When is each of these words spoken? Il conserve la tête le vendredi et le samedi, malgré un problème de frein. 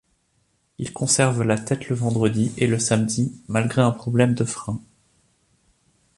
Il 0.79 0.93
conserve 0.93 1.43
la 1.43 1.59
tête 1.59 1.87
le 1.89 1.95
vendredi 1.95 2.51
et 2.57 2.65
le 2.65 2.79
samedi, 2.79 3.39
malgré 3.47 3.83
un 3.83 3.91
problème 3.91 4.33
de 4.33 4.43
frein. 4.45 4.81